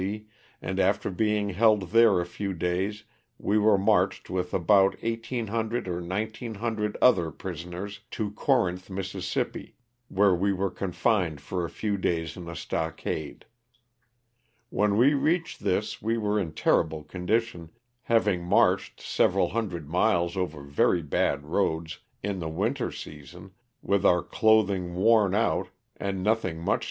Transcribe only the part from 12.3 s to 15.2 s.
in a stockade. When we